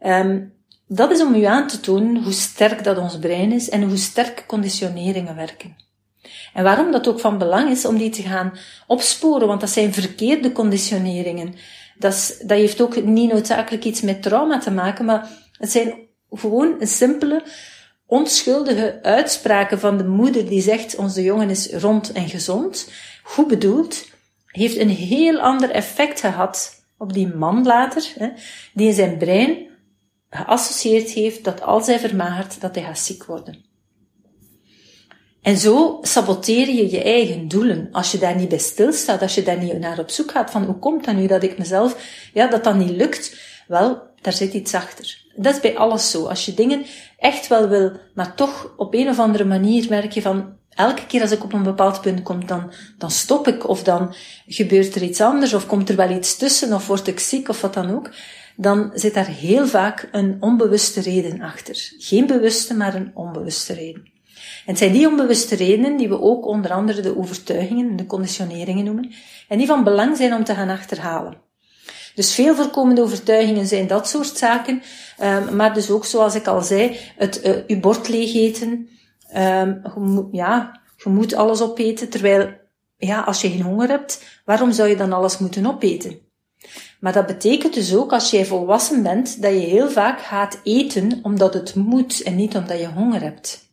Um, 0.00 0.56
dat 0.86 1.10
is 1.10 1.20
om 1.20 1.34
u 1.34 1.44
aan 1.44 1.66
te 1.66 1.80
tonen 1.80 2.22
hoe 2.22 2.32
sterk 2.32 2.84
dat 2.84 2.98
ons 2.98 3.18
brein 3.18 3.52
is 3.52 3.68
en 3.68 3.82
hoe 3.82 3.96
sterk 3.96 4.44
conditioneringen 4.46 5.36
werken. 5.36 5.76
En 6.54 6.64
waarom 6.64 6.92
dat 6.92 7.08
ook 7.08 7.20
van 7.20 7.38
belang 7.38 7.70
is 7.70 7.84
om 7.84 7.98
die 7.98 8.10
te 8.10 8.22
gaan 8.22 8.58
opsporen, 8.86 9.48
want 9.48 9.60
dat 9.60 9.70
zijn 9.70 9.92
verkeerde 9.92 10.52
conditioneringen. 10.52 11.54
Dat, 11.98 12.12
is, 12.12 12.38
dat 12.38 12.58
heeft 12.58 12.80
ook 12.80 13.04
niet 13.04 13.32
noodzakelijk 13.32 13.84
iets 13.84 14.00
met 14.00 14.22
trauma 14.22 14.58
te 14.58 14.70
maken, 14.70 15.04
maar 15.04 15.28
het 15.52 15.70
zijn 15.70 16.07
gewoon 16.30 16.76
een 16.78 16.88
simpele, 16.88 17.42
onschuldige 18.06 18.98
uitspraken 19.02 19.80
van 19.80 19.96
de 19.96 20.04
moeder 20.04 20.48
die 20.48 20.62
zegt 20.62 20.96
onze 20.96 21.22
jongen 21.22 21.50
is 21.50 21.72
rond 21.72 22.12
en 22.12 22.28
gezond, 22.28 22.90
goed 23.22 23.48
bedoeld, 23.48 24.08
heeft 24.46 24.76
een 24.76 24.88
heel 24.88 25.38
ander 25.38 25.70
effect 25.70 26.20
gehad 26.20 26.84
op 26.98 27.12
die 27.12 27.34
man 27.34 27.66
later, 27.66 28.12
hè, 28.14 28.28
die 28.74 28.88
in 28.88 28.94
zijn 28.94 29.18
brein 29.18 29.66
geassocieerd 30.30 31.10
heeft 31.10 31.44
dat 31.44 31.62
als 31.62 31.86
hij 31.86 31.98
vermagert, 31.98 32.60
dat 32.60 32.74
hij 32.74 32.84
gaat 32.84 32.98
ziek 32.98 33.24
worden. 33.24 33.66
En 35.42 35.56
zo 35.56 35.98
saboteer 36.02 36.68
je 36.68 36.90
je 36.90 37.02
eigen 37.02 37.48
doelen. 37.48 37.88
Als 37.92 38.12
je 38.12 38.18
daar 38.18 38.36
niet 38.36 38.48
bij 38.48 38.58
stilstaat, 38.58 39.22
als 39.22 39.34
je 39.34 39.42
daar 39.42 39.58
niet 39.58 39.78
naar 39.78 39.98
op 39.98 40.10
zoek 40.10 40.30
gaat 40.30 40.50
van 40.50 40.64
hoe 40.64 40.78
komt 40.78 41.04
dat 41.04 41.14
nu 41.14 41.26
dat 41.26 41.42
ik 41.42 41.58
mezelf, 41.58 41.96
ja, 42.32 42.46
dat 42.46 42.64
dat 42.64 42.74
niet 42.74 42.90
lukt. 42.90 43.36
Wel, 43.66 44.02
daar 44.22 44.32
zit 44.32 44.52
iets 44.52 44.74
achter. 44.74 45.24
Dat 45.36 45.54
is 45.54 45.60
bij 45.60 45.76
alles 45.76 46.10
zo. 46.10 46.26
Als 46.26 46.44
je 46.44 46.54
dingen 46.54 46.84
echt 47.18 47.46
wel 47.46 47.68
wil, 47.68 47.92
maar 48.14 48.34
toch 48.34 48.74
op 48.76 48.94
een 48.94 49.08
of 49.08 49.18
andere 49.18 49.44
manier 49.44 49.86
merk 49.88 50.12
je 50.12 50.22
van, 50.22 50.56
elke 50.70 51.06
keer 51.06 51.20
als 51.20 51.30
ik 51.30 51.44
op 51.44 51.52
een 51.52 51.62
bepaald 51.62 52.00
punt 52.00 52.22
kom, 52.22 52.46
dan, 52.46 52.72
dan 52.98 53.10
stop 53.10 53.48
ik, 53.48 53.68
of 53.68 53.82
dan 53.82 54.14
gebeurt 54.46 54.94
er 54.94 55.02
iets 55.02 55.20
anders, 55.20 55.54
of 55.54 55.66
komt 55.66 55.88
er 55.88 55.96
wel 55.96 56.10
iets 56.10 56.36
tussen, 56.36 56.72
of 56.72 56.86
word 56.86 57.06
ik 57.06 57.20
ziek, 57.20 57.48
of 57.48 57.60
wat 57.60 57.74
dan 57.74 57.90
ook 57.90 58.10
dan 58.60 58.90
zit 58.94 59.14
daar 59.14 59.26
heel 59.26 59.66
vaak 59.66 60.08
een 60.12 60.36
onbewuste 60.40 61.00
reden 61.00 61.40
achter. 61.40 61.92
Geen 61.98 62.26
bewuste, 62.26 62.74
maar 62.74 62.94
een 62.94 63.10
onbewuste 63.14 63.72
reden. 63.72 64.02
En 64.34 64.74
het 64.74 64.78
zijn 64.78 64.92
die 64.92 65.08
onbewuste 65.08 65.54
redenen 65.54 65.96
die 65.96 66.08
we 66.08 66.20
ook 66.20 66.46
onder 66.46 66.70
andere 66.70 67.00
de 67.00 67.18
overtuigingen, 67.18 67.96
de 67.96 68.06
conditioneringen 68.06 68.84
noemen, 68.84 69.12
en 69.48 69.58
die 69.58 69.66
van 69.66 69.84
belang 69.84 70.16
zijn 70.16 70.34
om 70.34 70.44
te 70.44 70.54
gaan 70.54 70.68
achterhalen. 70.68 71.36
Dus 72.18 72.34
veel 72.34 72.54
voorkomende 72.54 73.02
overtuigingen 73.02 73.66
zijn 73.66 73.86
dat 73.86 74.08
soort 74.08 74.36
zaken, 74.36 74.82
um, 75.22 75.56
maar 75.56 75.74
dus 75.74 75.90
ook 75.90 76.04
zoals 76.04 76.34
ik 76.34 76.46
al 76.46 76.62
zei, 76.62 76.98
het 77.16 77.64
uh, 77.68 77.80
bord 77.80 78.08
leeg 78.08 78.34
eten, 78.34 78.88
um, 79.36 79.80
je 79.94 80.00
moet, 80.00 80.28
ja, 80.32 80.80
je 80.96 81.10
moet 81.10 81.34
alles 81.34 81.60
opeten, 81.60 82.08
terwijl, 82.08 82.50
ja, 82.96 83.20
als 83.20 83.40
je 83.40 83.50
geen 83.50 83.62
honger 83.62 83.88
hebt, 83.88 84.40
waarom 84.44 84.72
zou 84.72 84.88
je 84.88 84.96
dan 84.96 85.12
alles 85.12 85.38
moeten 85.38 85.66
opeten? 85.66 86.18
Maar 87.00 87.12
dat 87.12 87.26
betekent 87.26 87.74
dus 87.74 87.94
ook 87.94 88.12
als 88.12 88.30
jij 88.30 88.46
volwassen 88.46 89.02
bent, 89.02 89.42
dat 89.42 89.52
je 89.52 89.58
heel 89.58 89.90
vaak 89.90 90.20
gaat 90.20 90.60
eten 90.62 91.18
omdat 91.22 91.54
het 91.54 91.74
moet 91.74 92.22
en 92.22 92.36
niet 92.36 92.56
omdat 92.56 92.78
je 92.78 92.88
honger 92.88 93.20
hebt. 93.20 93.72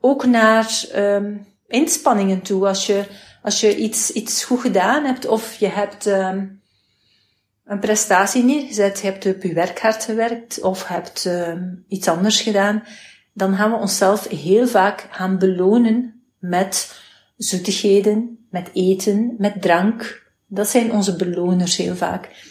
Ook 0.00 0.26
naar 0.26 0.84
um, 0.94 1.46
inspanningen 1.66 2.42
toe. 2.42 2.66
Als 2.68 2.86
je, 2.86 3.06
als 3.42 3.60
je 3.60 3.76
iets, 3.76 4.10
iets 4.10 4.44
goed 4.44 4.60
gedaan 4.60 5.04
hebt 5.04 5.26
of 5.26 5.54
je 5.54 5.68
hebt 5.68 6.06
um, 6.06 6.60
een 7.64 7.78
prestatie 7.78 8.44
neergezet, 8.44 9.00
je 9.00 9.06
hebt 9.06 9.26
op 9.26 9.42
je 9.42 9.52
werk 9.52 9.80
hard 9.80 10.04
gewerkt 10.04 10.60
of 10.60 10.86
hebt 10.88 11.24
um, 11.24 11.84
iets 11.88 12.08
anders 12.08 12.40
gedaan, 12.40 12.82
dan 13.32 13.56
gaan 13.56 13.70
we 13.70 13.76
onszelf 13.76 14.28
heel 14.28 14.66
vaak 14.66 15.08
gaan 15.10 15.38
belonen 15.38 16.22
met 16.38 17.00
zoetigheden, 17.36 18.46
met 18.50 18.70
eten, 18.72 19.34
met 19.38 19.62
drank, 19.62 20.30
dat 20.46 20.68
zijn 20.68 20.92
onze 20.92 21.16
beloners 21.16 21.76
heel 21.76 21.96
vaak. 21.96 22.50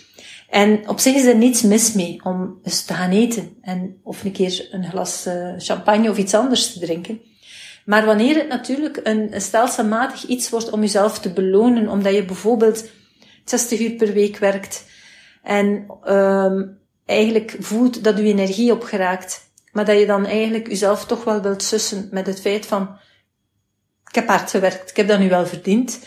En 0.50 0.90
op 0.90 1.00
zich 1.00 1.16
is 1.16 1.26
er 1.26 1.38
niets 1.38 1.62
mis 1.62 1.94
mee 1.94 2.20
om 2.24 2.60
eens 2.64 2.84
te 2.84 2.94
gaan 2.94 3.12
eten 3.12 3.58
en 3.62 4.00
of 4.04 4.24
een 4.24 4.32
keer 4.32 4.68
een 4.72 4.90
glas 4.90 5.28
uh, 5.28 5.54
champagne 5.58 6.10
of 6.10 6.18
iets 6.18 6.34
anders 6.34 6.74
te 6.74 6.80
drinken. 6.80 7.22
Maar 7.86 8.06
wanneer 8.06 8.36
het 8.36 8.48
natuurlijk 8.48 9.00
een, 9.04 9.42
stelselmatig 9.42 10.26
iets 10.26 10.50
wordt 10.50 10.70
om 10.70 10.82
jezelf 10.82 11.20
te 11.20 11.34
belonen, 11.34 11.88
omdat 11.88 12.14
je 12.14 12.26
bijvoorbeeld 12.26 12.90
60 13.46 13.80
uur 13.80 13.92
per 13.92 14.14
week 14.14 14.38
werkt 14.38 14.86
en 15.44 15.86
um, 16.06 16.80
eigenlijk 17.06 17.56
voelt 17.60 18.04
dat 18.04 18.18
je 18.18 18.24
energie 18.24 18.72
opgeraakt, 18.72 19.52
maar 19.72 19.86
dat 19.86 20.00
je 20.00 20.06
dan 20.06 20.26
eigenlijk 20.26 20.68
jezelf 20.68 21.06
toch 21.06 21.24
wel 21.24 21.42
wilt 21.42 21.64
sussen 21.64 22.08
met 22.12 22.28
het 22.28 22.42
feit 22.42 22.66
van 22.66 23.00
ik 24.08 24.16
heb 24.16 24.28
hard 24.28 24.50
gewerkt, 24.50 24.90
ik 24.90 24.96
heb 24.96 25.08
dat 25.08 25.20
nu 25.20 25.30
wel 25.30 25.46
verdiend. 25.46 26.00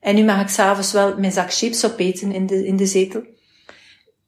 En 0.00 0.14
nu 0.14 0.24
mag 0.24 0.40
ik 0.40 0.48
s'avonds 0.48 0.92
wel 0.92 1.18
mijn 1.18 1.32
zak 1.32 1.52
chips 1.52 1.84
opeten 1.84 2.32
in 2.32 2.46
de, 2.46 2.66
in 2.66 2.76
de 2.76 2.86
zetel. 2.86 3.24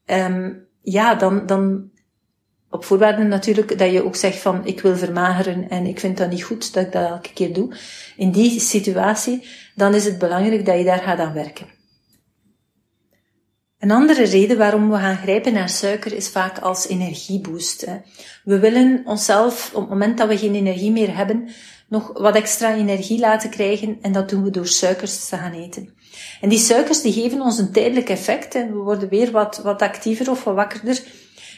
Um, 0.07 0.67
ja, 0.81 1.15
dan, 1.15 1.47
dan 1.47 1.91
op 2.73 2.85
voorwaarde 2.85 3.23
natuurlijk 3.23 3.79
dat 3.79 3.93
je 3.93 4.05
ook 4.05 4.17
zegt 4.17 4.39
van 4.39 4.67
ik 4.67 4.81
wil 4.81 4.97
vermageren 4.97 5.69
en 5.69 5.87
ik 5.87 6.01
vind 6.01 6.17
dat 6.17 6.31
niet 6.31 6.45
goed 6.45 6.75
dat 6.75 6.85
ik 6.87 6.93
dat 6.93 7.09
elke 7.09 7.33
keer 7.33 7.53
doe. 7.53 7.77
In 8.17 8.31
die 8.31 8.61
situatie, 8.61 9.47
dan 9.75 9.95
is 9.95 10.05
het 10.05 10.19
belangrijk 10.19 10.67
dat 10.67 10.79
je 10.79 10.85
daar 10.85 10.99
gaat 10.99 11.19
aan 11.19 11.33
werken. 11.33 11.67
Een 13.79 13.91
andere 13.91 14.25
reden 14.25 14.59
waarom 14.59 14.91
we 14.91 14.97
gaan 14.97 15.17
grijpen 15.17 15.53
naar 15.53 15.69
suiker 15.69 16.13
is 16.13 16.29
vaak 16.29 16.59
als 16.59 16.89
energieboost. 16.89 17.87
We 18.45 18.59
willen 18.59 19.03
onszelf, 19.05 19.71
op 19.75 19.81
het 19.81 19.91
moment 19.91 20.19
dat 20.19 20.29
we 20.29 20.39
geen 20.39 20.55
energie 20.55 20.93
meer 20.93 21.17
hebben, 21.17 21.49
nog 21.89 22.19
wat 22.19 22.35
extra 22.35 22.75
energie 22.75 23.19
laten 23.19 23.51
krijgen 23.51 23.99
en 24.03 24.13
dat 24.13 24.29
doen 24.29 24.43
we 24.43 24.51
door 24.51 24.67
suikers 24.67 25.29
te 25.29 25.37
gaan 25.37 25.53
eten. 25.53 25.95
En 26.41 26.49
die 26.49 26.59
suikers 26.59 27.03
die 27.03 27.13
geven 27.13 27.41
ons 27.41 27.59
een 27.59 27.73
tijdelijk 27.73 28.09
effect 28.09 28.55
en 28.55 28.73
we 28.73 28.79
worden 28.79 29.09
weer 29.09 29.31
wat, 29.31 29.61
wat 29.63 29.83
actiever 29.83 30.31
of 30.31 30.45
wat 30.45 30.55
wakkerder, 30.55 31.03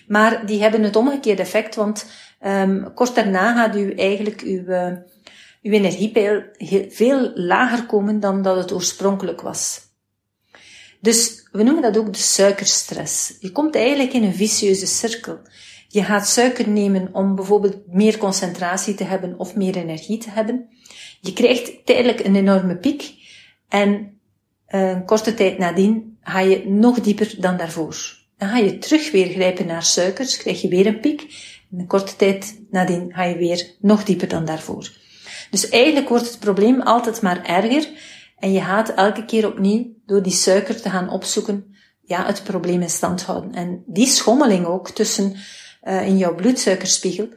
maar 0.06 0.46
die 0.46 0.62
hebben 0.62 0.82
het 0.82 0.96
omgekeerde 0.96 1.42
effect, 1.42 1.74
want 1.74 2.06
um, 2.46 2.94
kort 2.94 3.14
daarna 3.14 3.54
gaat 3.54 3.76
u 3.76 3.92
eigenlijk 3.92 4.40
uw, 4.40 4.64
uh, 4.64 4.92
uw 5.62 5.72
energiepeil 5.72 6.42
veel 6.88 7.32
lager 7.34 7.86
komen 7.86 8.20
dan 8.20 8.42
dat 8.42 8.56
het 8.56 8.72
oorspronkelijk 8.72 9.40
was. 9.40 9.80
Dus 11.00 11.48
we 11.52 11.62
noemen 11.62 11.82
dat 11.82 11.98
ook 11.98 12.12
de 12.12 12.18
suikerstress. 12.18 13.36
Je 13.40 13.52
komt 13.52 13.74
eigenlijk 13.74 14.12
in 14.12 14.22
een 14.22 14.34
vicieuze 14.34 14.86
cirkel. 14.86 15.38
Je 15.88 16.02
gaat 16.02 16.28
suiker 16.28 16.68
nemen 16.68 17.08
om 17.12 17.34
bijvoorbeeld 17.34 17.86
meer 17.86 18.18
concentratie 18.18 18.94
te 18.94 19.04
hebben 19.04 19.38
of 19.38 19.56
meer 19.56 19.76
energie 19.76 20.18
te 20.18 20.30
hebben. 20.30 20.68
Je 21.20 21.32
krijgt 21.32 21.86
tijdelijk 21.86 22.24
een 22.24 22.36
enorme 22.36 22.76
piek 22.76 23.14
en 23.68 24.20
eh, 24.66 24.88
een 24.88 25.04
korte 25.04 25.34
tijd 25.34 25.58
nadien 25.58 26.18
ga 26.20 26.40
je 26.40 26.68
nog 26.68 27.00
dieper 27.00 27.34
dan 27.38 27.56
daarvoor. 27.56 28.23
Ga 28.48 28.56
je 28.56 28.78
terug 28.78 29.10
weer 29.10 29.28
grijpen 29.28 29.66
naar 29.66 29.82
suikers, 29.82 30.36
krijg 30.36 30.60
je 30.60 30.68
weer 30.68 30.86
een 30.86 31.00
piek. 31.00 31.20
En 31.70 31.78
een 31.78 31.86
korte 31.86 32.16
tijd 32.16 32.60
nadien 32.70 33.12
ga 33.12 33.22
je 33.22 33.36
weer 33.36 33.70
nog 33.80 34.04
dieper 34.04 34.28
dan 34.28 34.44
daarvoor. 34.44 34.90
Dus 35.50 35.68
eigenlijk 35.68 36.08
wordt 36.08 36.28
het 36.28 36.38
probleem 36.38 36.80
altijd 36.80 37.22
maar 37.22 37.44
erger 37.44 37.88
en 38.38 38.52
je 38.52 38.60
gaat 38.60 38.88
elke 38.88 39.24
keer 39.24 39.46
opnieuw 39.46 39.86
door 40.06 40.22
die 40.22 40.32
suiker 40.32 40.80
te 40.80 40.90
gaan 40.90 41.10
opzoeken, 41.10 41.76
ja, 42.02 42.26
het 42.26 42.42
probleem 42.44 42.82
in 42.82 42.90
stand 42.90 43.22
houden. 43.22 43.54
En 43.54 43.82
die 43.86 44.06
schommeling 44.06 44.66
ook 44.66 44.90
tussen 44.90 45.36
uh, 45.82 46.06
in 46.06 46.18
jouw 46.18 46.34
bloedsuikerspiegel, 46.34 47.28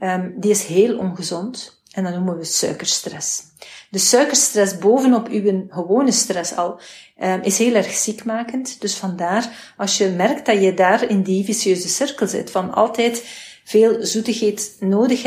um, 0.00 0.34
die 0.40 0.50
is 0.50 0.64
heel 0.64 0.98
ongezond. 0.98 1.77
En 1.98 2.04
dat 2.04 2.14
noemen 2.14 2.38
we 2.38 2.44
suikerstress. 2.44 3.42
De 3.90 3.98
suikerstress 3.98 4.78
bovenop 4.78 5.28
uw 5.28 5.66
gewone 5.68 6.12
stress 6.12 6.56
al 6.56 6.80
um, 7.22 7.42
is 7.42 7.58
heel 7.58 7.74
erg 7.74 7.92
ziekmakend. 7.92 8.80
Dus 8.80 8.94
vandaar, 8.94 9.74
als 9.76 9.98
je 9.98 10.08
merkt 10.08 10.46
dat 10.46 10.62
je 10.62 10.74
daar 10.74 11.10
in 11.10 11.22
die 11.22 11.44
vicieuze 11.44 11.88
cirkel 11.88 12.26
zit, 12.26 12.50
van 12.50 12.74
altijd 12.74 13.24
veel 13.64 14.06
zoetigheid 14.06 14.76
nodig, 14.80 15.22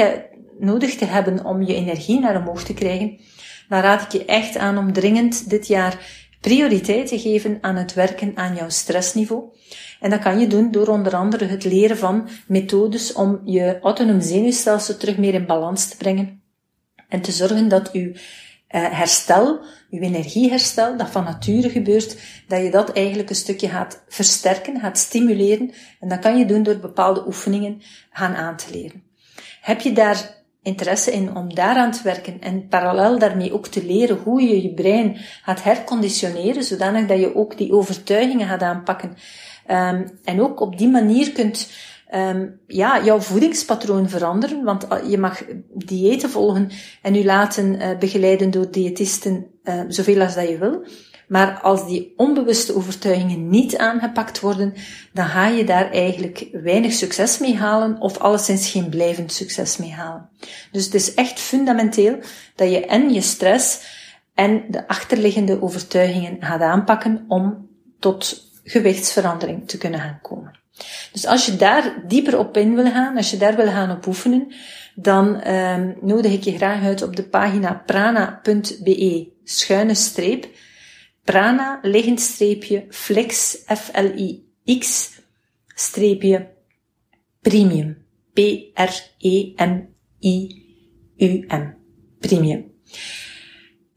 nodig 0.60 0.96
te 0.96 1.06
hebben 1.06 1.46
om 1.46 1.62
je 1.62 1.76
energie 1.76 2.20
naar 2.20 2.36
omhoog 2.36 2.64
te 2.64 2.74
krijgen, 2.74 3.20
dan 3.70 3.82
raad 3.82 4.02
ik 4.02 4.12
je 4.12 4.26
echt 4.26 4.58
aan 4.58 4.78
om 4.78 4.94
dringend 4.94 5.50
dit 5.50 5.68
jaar 5.68 6.26
prioriteit 6.42 7.08
te 7.08 7.20
geven 7.20 7.58
aan 7.62 7.76
het 7.76 7.94
werken 7.94 8.32
aan 8.36 8.56
jouw 8.56 8.70
stressniveau. 8.70 9.44
En 10.00 10.10
dat 10.10 10.20
kan 10.20 10.40
je 10.40 10.48
doen 10.48 10.72
door 10.72 10.88
onder 10.88 11.16
andere 11.16 11.46
het 11.46 11.64
leren 11.64 11.98
van 11.98 12.30
methodes 12.48 13.14
om 13.14 13.42
je 13.46 13.80
autonoom 13.82 14.22
zenuwstelsel 14.22 14.98
terug 14.98 15.18
meer 15.18 15.34
in 15.34 15.46
balans 15.46 15.88
te 15.88 15.98
brengen. 15.98 16.41
En 17.12 17.22
te 17.22 17.32
zorgen 17.32 17.68
dat 17.68 17.90
je 17.94 18.20
herstel, 18.68 19.60
je 19.90 20.00
energieherstel, 20.00 20.98
dat 20.98 21.10
van 21.10 21.24
nature 21.24 21.70
gebeurt, 21.70 22.18
dat 22.48 22.64
je 22.64 22.72
dat 22.72 22.92
eigenlijk 22.92 23.30
een 23.30 23.36
stukje 23.36 23.70
gaat 23.70 24.04
versterken, 24.08 24.80
gaat 24.80 24.98
stimuleren. 24.98 25.72
En 26.00 26.10
dat 26.10 26.20
kan 26.20 26.38
je 26.38 26.46
doen 26.46 26.64
door 26.64 26.78
bepaalde 26.78 27.26
oefeningen 27.28 27.82
gaan 28.12 28.36
aan 28.36 28.56
te 28.56 28.72
leren. 28.72 29.04
Heb 29.62 29.82
je 29.82 29.94
daar 29.94 30.40
interesse 30.64 31.12
in 31.12 31.36
om 31.36 31.56
daaraan 31.56 31.92
te 31.92 32.04
werken 32.04 32.42
en 32.42 32.68
parallel 32.68 33.20
daarmee 33.20 33.54
ook 33.54 33.68
te 33.68 33.86
leren 33.86 34.18
hoe 34.18 34.42
je 34.42 34.62
je 34.62 34.74
brein 34.74 35.18
gaat 35.44 35.64
herconditioneren, 35.64 36.64
zodanig 36.64 37.08
dat 37.08 37.20
je 37.20 37.36
ook 37.36 37.58
die 37.58 37.72
overtuigingen 37.72 38.48
gaat 38.48 38.62
aanpakken. 38.62 39.18
Um, 39.68 40.20
en 40.24 40.42
ook 40.42 40.60
op 40.60 40.78
die 40.78 40.90
manier 40.90 41.32
kunt 41.32 41.70
um, 42.16 42.60
ja, 42.68 43.04
jouw 43.04 43.20
voedingspatroon 43.20 44.10
veranderen, 44.10 44.64
want 44.64 44.86
uh, 44.92 45.10
je 45.10 45.18
mag 45.18 45.44
diëten 45.74 46.30
volgen 46.30 46.70
en 47.02 47.16
u 47.16 47.24
laten 47.24 47.76
uh, 47.76 47.98
begeleiden 47.98 48.52
door 48.52 48.72
diëtisten 48.72 49.48
uh, 49.64 49.82
zoveel 49.88 50.22
als 50.22 50.36
dat 50.36 50.50
je 50.50 50.58
wil. 50.58 50.86
Maar 51.28 51.60
als 51.60 51.88
die 51.88 52.14
onbewuste 52.18 52.76
overtuigingen 52.76 53.50
niet 53.50 53.78
aangepakt 53.78 54.40
worden, 54.40 54.74
dan 55.14 55.26
ga 55.26 55.48
je 55.48 55.64
daar 55.64 55.92
eigenlijk 55.92 56.48
weinig 56.52 56.94
succes 56.94 57.38
mee 57.40 57.58
halen 57.58 58.02
of 58.02 58.18
alleszins 58.18 58.70
geen 58.70 58.90
blijvend 58.90 59.32
succes 59.34 59.78
mee 59.78 59.92
halen. 59.92 60.30
Dus 60.72 60.86
het 60.86 60.94
is 60.94 61.14
echt 61.14 61.40
fundamenteel 61.40 62.20
dat 62.56 62.72
je 62.72 62.86
en 62.86 63.14
je 63.14 63.22
stress 63.22 63.80
en 64.34 64.64
de 64.70 64.88
achterliggende 64.88 65.62
overtuigingen 65.62 66.38
gaat 66.40 66.62
aanpakken 66.62 67.26
om 67.28 67.70
tot 68.00 68.52
gewichtsverandering 68.64 69.68
te 69.68 69.78
kunnen 69.78 70.00
gaan 70.00 70.20
komen. 70.22 70.61
Dus 71.12 71.26
als 71.26 71.46
je 71.46 71.56
daar 71.56 72.04
dieper 72.08 72.38
op 72.38 72.58
in 72.58 72.76
wil 72.76 72.92
gaan, 72.92 73.18
als 73.18 73.32
je 73.32 73.38
daar 73.38 73.56
wil 73.56 73.68
gaan 73.68 73.92
op 73.92 74.06
oefenen, 74.06 74.54
dan 74.96 75.48
um, 75.52 75.98
nodig 76.02 76.32
ik 76.32 76.44
je 76.44 76.56
graag 76.56 76.84
uit 76.84 77.02
op 77.02 77.16
de 77.16 77.24
pagina 77.24 77.84
prana.be 77.86 79.32
schuine 79.44 79.96
streep 79.96 80.48
prana 81.24 81.80
liggend 81.82 82.20
streepje 82.20 82.86
flex 82.90 83.58
F-L-I-X 83.66 85.12
streepje 85.68 86.50
premium 87.42 88.02
P-R-E-M-I-U-M 88.34 89.84
premium. 92.20 92.72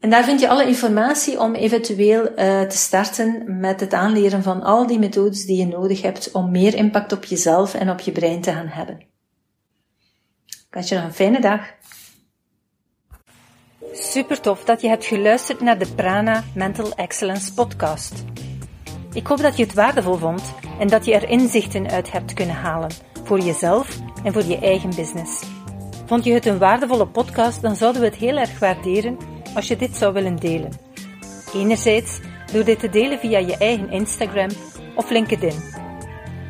En 0.05 0.11
daar 0.11 0.23
vind 0.23 0.39
je 0.39 0.49
alle 0.49 0.67
informatie 0.67 1.39
om 1.39 1.55
eventueel 1.55 2.21
uh, 2.21 2.61
te 2.61 2.77
starten 2.77 3.59
met 3.59 3.79
het 3.79 3.93
aanleren 3.93 4.43
van 4.43 4.63
al 4.63 4.87
die 4.87 4.99
methodes 4.99 5.45
die 5.45 5.57
je 5.57 5.65
nodig 5.65 6.01
hebt 6.01 6.31
om 6.31 6.51
meer 6.51 6.75
impact 6.75 7.11
op 7.11 7.25
jezelf 7.25 7.73
en 7.73 7.89
op 7.89 7.99
je 7.99 8.11
brein 8.11 8.41
te 8.41 8.51
gaan 8.51 8.67
hebben. 8.67 8.99
Ik 10.45 10.67
wens 10.69 10.89
je 10.89 10.95
nog 10.95 11.03
een 11.03 11.13
fijne 11.13 11.41
dag. 11.41 11.61
Super 13.93 14.41
tof 14.41 14.63
dat 14.63 14.81
je 14.81 14.87
hebt 14.87 15.05
geluisterd 15.05 15.61
naar 15.61 15.79
de 15.79 15.87
Prana 15.95 16.43
Mental 16.55 16.93
Excellence 16.95 17.53
podcast. 17.53 18.23
Ik 19.13 19.27
hoop 19.27 19.41
dat 19.41 19.57
je 19.57 19.63
het 19.63 19.73
waardevol 19.73 20.17
vond 20.17 20.53
en 20.79 20.87
dat 20.87 21.05
je 21.05 21.13
er 21.13 21.29
inzichten 21.29 21.89
uit 21.89 22.11
hebt 22.11 22.33
kunnen 22.33 22.55
halen 22.55 22.91
voor 23.23 23.39
jezelf 23.39 23.99
en 24.23 24.33
voor 24.33 24.43
je 24.43 24.59
eigen 24.59 24.95
business. 24.95 25.43
Vond 26.05 26.23
je 26.23 26.33
het 26.33 26.45
een 26.45 26.57
waardevolle 26.57 27.07
podcast, 27.07 27.61
dan 27.61 27.75
zouden 27.75 28.01
we 28.01 28.07
het 28.07 28.17
heel 28.17 28.37
erg 28.37 28.59
waarderen 28.59 29.34
als 29.55 29.67
je 29.67 29.75
dit 29.75 29.95
zou 29.97 30.13
willen 30.13 30.35
delen. 30.35 30.71
Enerzijds 31.53 32.19
door 32.51 32.63
dit 32.63 32.79
te 32.79 32.89
delen 32.89 33.19
via 33.19 33.39
je 33.39 33.57
eigen 33.57 33.91
Instagram 33.91 34.49
of 34.95 35.09
LinkedIn. 35.09 35.63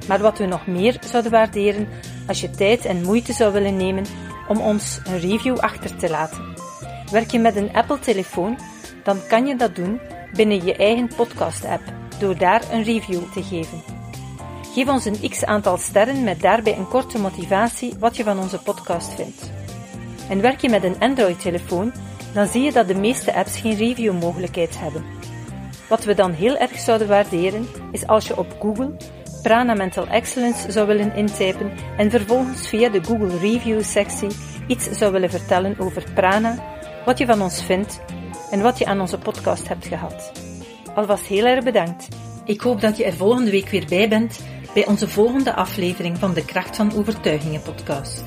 Maar 0.08 0.20
wat 0.20 0.38
we 0.38 0.46
nog 0.46 0.68
meer 0.68 0.98
zouden 1.06 1.32
waarderen 1.32 1.88
als 2.28 2.42
je 2.42 2.50
tijd 2.50 2.86
en 2.86 3.02
moeite 3.02 3.34
zou 3.34 3.54
willen 3.54 3.78
nemen 3.78 4.06
om 4.48 4.60
ons 4.60 5.00
een 5.04 5.20
review 5.20 5.58
achter 5.58 5.96
te 5.96 6.10
laten. 6.10 6.54
Werk 7.12 7.32
je 7.32 7.40
met 7.40 7.56
een 7.56 7.74
Apple-telefoon, 7.74 8.58
dan 9.04 9.18
kan 9.28 9.48
je 9.48 9.56
dat 9.56 9.76
doen 9.76 10.00
binnen 10.34 10.66
je 10.66 10.76
eigen 10.76 11.10
podcast-app 11.16 11.84
door 12.20 12.38
daar 12.38 12.62
een 12.72 12.84
review 12.84 13.22
te 13.34 13.44
geven. 13.44 13.84
Geef 14.74 14.88
ons 14.88 15.06
een 15.06 15.30
x 15.30 15.46
aantal 15.46 15.78
sterren 15.78 16.24
met 16.24 16.42
daarbij 16.42 16.78
een 16.78 16.88
korte 16.88 17.20
motivatie 17.20 17.94
wat 18.00 18.16
je 18.16 18.24
van 18.24 18.40
onze 18.40 18.60
podcast 18.60 19.14
vindt. 19.14 19.52
En 20.30 20.42
werk 20.42 20.62
je 20.62 20.70
met 20.70 20.84
een 20.84 21.00
Android-telefoon, 21.00 21.94
dan 22.36 22.48
zie 22.48 22.62
je 22.62 22.72
dat 22.72 22.88
de 22.88 22.96
meeste 22.96 23.34
apps 23.34 23.60
geen 23.60 23.76
review-mogelijkheid 23.76 24.80
hebben. 24.80 25.06
Wat 25.90 26.04
we 26.04 26.14
dan 26.14 26.32
heel 26.32 26.58
erg 26.58 26.80
zouden 26.80 27.08
waarderen, 27.08 27.68
is 27.92 28.08
als 28.08 28.28
je 28.28 28.38
op 28.38 28.56
Google 28.60 28.96
Prana 29.42 29.74
Mental 29.74 30.08
Excellence 30.08 30.72
zou 30.72 30.88
willen 30.88 31.16
intypen 31.16 31.72
en 31.98 32.10
vervolgens 32.10 32.68
via 32.68 32.90
de 32.90 33.04
Google 33.04 33.38
Review 33.38 33.84
sectie 33.84 34.30
iets 34.68 34.92
zou 34.92 35.12
willen 35.12 35.30
vertellen 35.30 35.76
over 35.80 36.04
Prana 36.14 36.64
wat 37.06 37.18
je 37.18 37.26
van 37.26 37.42
ons 37.42 37.64
vindt 37.64 38.00
en 38.52 38.62
wat 38.62 38.78
je 38.78 38.86
aan 38.86 39.02
onze 39.02 39.18
podcast 39.18 39.68
hebt 39.68 39.86
gehad. 39.86 40.32
Alvast 40.96 41.26
heel 41.26 41.46
erg 41.46 41.64
bedankt. 41.64 42.08
Ik 42.46 42.62
hoop 42.62 42.82
dat 42.82 42.98
je 42.98 43.06
er 43.06 43.14
volgende 43.14 43.52
week 43.52 43.70
weer 43.70 43.86
bij 43.90 44.10
bent 44.10 44.40
bij 44.74 44.88
onze 44.88 45.10
volgende 45.10 45.54
aflevering 45.54 46.18
van 46.18 46.34
de 46.34 46.46
Kracht 46.46 46.76
van 46.76 46.94
Overtuigingen 46.94 47.62
podcast. 47.62 48.24